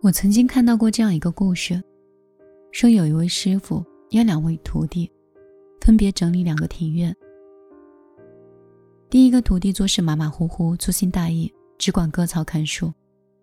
[0.00, 1.82] 我曾经看到过这样一个故事，
[2.70, 5.10] 说有一位师傅让两位徒弟
[5.80, 7.14] 分别整理两个庭院。
[9.10, 12.92] 第一个徒弟做事马马虎虎、粗心大意，只管割草砍树，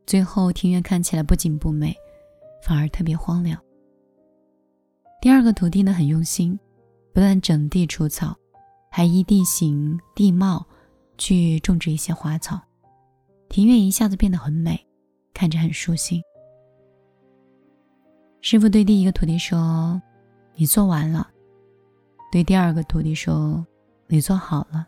[0.06, 1.94] 最后庭院看起来不仅不美，
[2.64, 3.62] 反而特别荒凉。
[5.22, 6.58] 第二个徒弟呢，很用心，
[7.14, 8.34] 不但整地除草，
[8.90, 10.66] 还依地形地貌
[11.18, 12.62] 去种植一些花草，
[13.50, 14.88] 庭院一下子变得很美，
[15.34, 16.22] 看着很舒心。
[18.46, 20.00] 师傅对第一个徒弟说
[20.54, 21.28] ：“你做完了。”
[22.32, 23.66] 对第二个徒弟说
[24.06, 24.86] ：“你做好了。”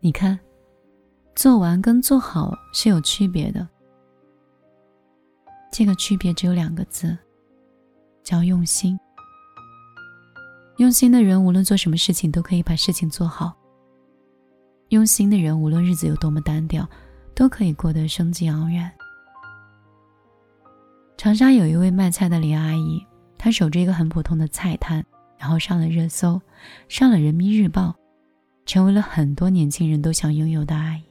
[0.00, 0.38] 你看，
[1.34, 3.66] 做完跟做好是有区别的。
[5.72, 7.16] 这个区别只有两个字，
[8.22, 9.00] 叫用心。
[10.76, 13.56] 用心的人，无论做什么事情都可以把事情做好。
[14.90, 16.86] 用心的人，无论日子有多么单调，
[17.34, 18.92] 都可以过得生机盎然。
[21.16, 23.04] 长沙有一位卖菜的李阿姨，
[23.38, 25.04] 她守着一个很普通的菜摊，
[25.38, 26.40] 然后上了热搜，
[26.88, 27.94] 上了人民日报，
[28.66, 31.02] 成为了很多年轻人都想拥有的阿姨。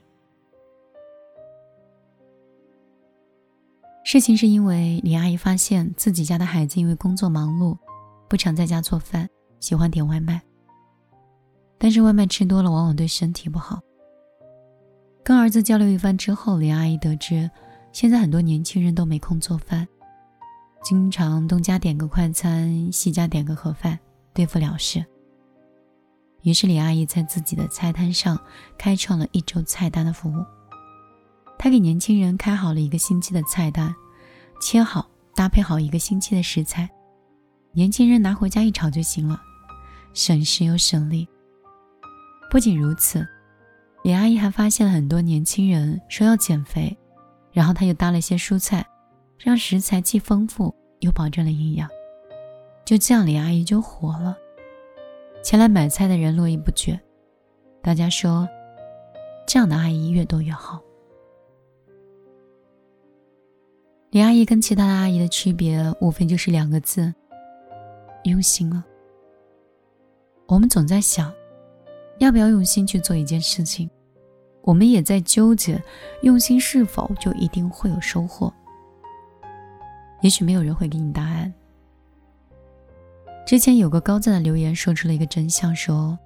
[4.04, 7.76] 事情是因为李阿姨发现自己家的孩子因为工作忙碌，
[8.30, 9.28] 不常在家做饭，
[9.60, 10.40] 喜欢点外卖。
[11.80, 13.82] 但是外卖吃多了，往往对身体不好。
[15.24, 17.50] 跟儿子交流一番之后，李阿姨得知，
[17.92, 19.88] 现在很多年轻人都没空做饭。
[20.86, 23.98] 经常东家点个快餐，西家点个盒饭，
[24.36, 25.04] 对付了事。
[26.44, 28.40] 于是李阿姨在自己的菜摊上
[28.78, 30.46] 开创了一周菜单的服务。
[31.58, 33.96] 她给年轻人开好了一个星期的菜单，
[34.62, 36.88] 切好搭配好一个星期的食材，
[37.72, 39.42] 年轻人拿回家一炒就行了，
[40.14, 41.28] 省时又省力。
[42.52, 43.28] 不仅如此，
[44.04, 46.96] 李阿姨还发现了很多年轻人说要减肥，
[47.52, 48.86] 然后她又搭了些蔬菜。
[49.38, 51.90] 让食材既丰富又保证了营养，
[52.84, 54.38] 就这样李阿姨就火了。
[55.44, 57.00] 前来买菜的人络绎不绝，
[57.82, 58.48] 大家说，
[59.46, 60.82] 这样的阿姨越多越好。
[64.10, 67.14] 李阿姨跟其他的阿姨的区别，无非就是两个字：
[68.24, 68.84] 用心了。
[70.48, 71.34] 我们总在想，
[72.20, 73.90] 要不要用心去做一件事情，
[74.62, 75.84] 我们也在纠结，
[76.22, 78.52] 用心是否就一定会有收获。
[80.26, 81.54] 也许没有人会给你答案。
[83.46, 86.18] 之前有个高赞的留言说出了一个真相：说，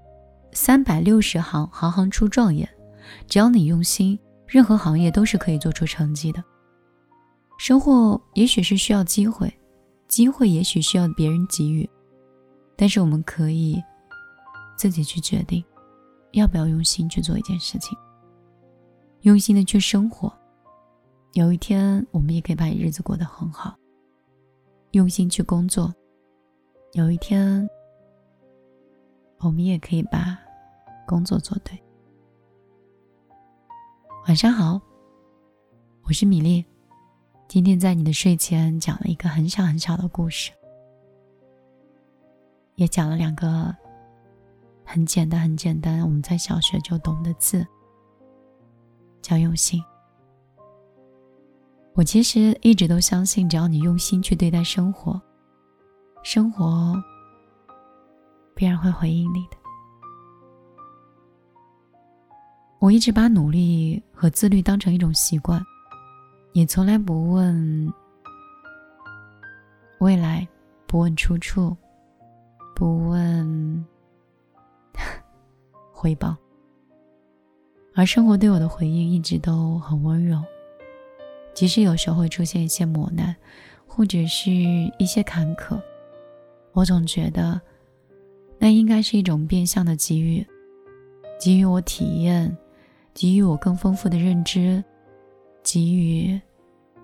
[0.53, 2.65] 三百六十行，行行出状元。
[3.27, 4.17] 只要你用心，
[4.47, 6.41] 任何行业都是可以做出成绩的。
[7.57, 9.53] 收获也许是需要机会，
[10.07, 11.89] 机会也许需要别人给予，
[12.77, 13.83] 但是我们可以
[14.77, 15.61] 自己去决定，
[16.31, 17.97] 要不要用心去做一件事情，
[19.23, 20.31] 用心的去生活。
[21.33, 23.75] 有一天，我们也可以把日子过得很好。
[24.91, 25.93] 用心去工作，
[26.93, 27.69] 有一天，
[29.37, 30.35] 我们也可以把
[31.05, 31.79] 工作做对。
[34.27, 34.81] 晚上好，
[36.05, 36.65] 我是米粒，
[37.47, 40.51] 今天在你的睡前讲了一个很小很小的故事，
[42.73, 43.71] 也讲了两个
[44.83, 47.63] 很简单很简单，我们在小学就懂的字，
[49.21, 49.83] 叫用心。
[51.95, 55.19] 我其实一直都相信，只要你用心去对待生活，
[56.23, 56.95] 生活
[58.55, 59.57] 必然会回应你的。
[62.79, 65.61] 我一直把努力和自律当成一种习惯，
[66.53, 67.93] 也从来不问
[69.99, 70.47] 未来，
[70.87, 71.75] 不问出处，
[72.73, 73.85] 不问
[75.91, 76.37] 回报，
[77.93, 80.41] 而生活对我的回应一直都很温柔。
[81.53, 83.35] 即使有时候会出现一些磨难，
[83.85, 85.77] 或者是一些坎坷，
[86.71, 87.59] 我总觉得，
[88.57, 90.45] 那应该是一种变相的给予，
[91.39, 92.55] 给予我体验，
[93.13, 94.81] 给予我更丰富的认知，
[95.63, 96.39] 给予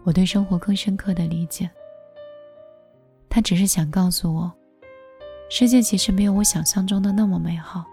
[0.03, 1.69] 我对生活更深刻的理解。
[3.29, 4.49] 他只是想告诉我，
[5.49, 7.83] 世界其实没有我想象中的那么美好，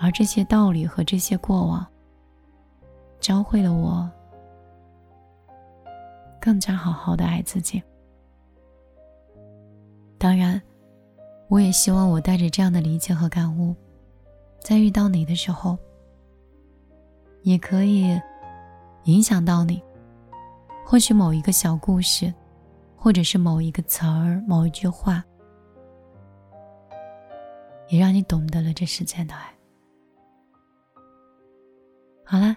[0.00, 1.86] 而这些道理和这些过往，
[3.20, 4.10] 教会了我。
[6.48, 7.82] 更加好好的爱自己。
[10.16, 10.58] 当然，
[11.48, 13.76] 我也希望我带着这样的理解和感悟，
[14.58, 15.76] 在遇到你的时候，
[17.42, 18.18] 也可以
[19.04, 19.82] 影响到你。
[20.86, 22.32] 或许某一个小故事，
[22.96, 25.22] 或者是某一个词儿、某一句话，
[27.90, 29.54] 也让你懂得了这世间的爱。
[32.24, 32.56] 好了，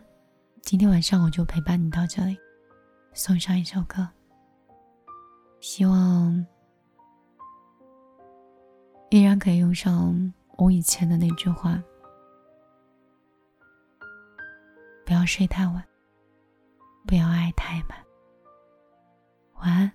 [0.62, 2.38] 今天晚上我就陪伴你到这里。
[3.24, 4.10] 送上一首歌，
[5.60, 6.44] 希望
[9.12, 11.80] 依然可以用上我以前的那句话：
[15.06, 15.88] 不要睡太晚，
[17.06, 17.96] 不要爱太满。
[19.58, 19.92] 晚安，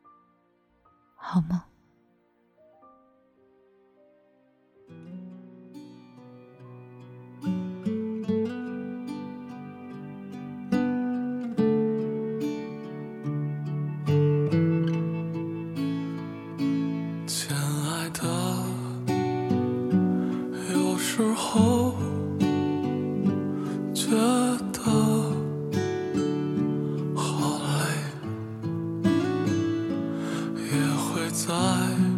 [1.17, 1.61] 好梦。
[31.31, 32.16] 在。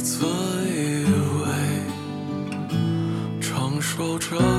[0.00, 1.04] 自以
[1.42, 1.48] 为
[3.40, 4.57] 承受着